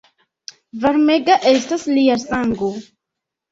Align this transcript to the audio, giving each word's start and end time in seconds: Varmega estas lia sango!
Varmega 0.85 1.37
estas 1.53 1.87
lia 1.99 2.19
sango! 2.25 2.75